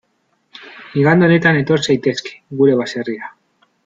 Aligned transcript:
Igande 1.01 1.27
honetan 1.29 1.59
etor 1.61 1.85
zaitezke 1.87 2.33
gure 2.63 2.79
baserrira. 2.81 3.31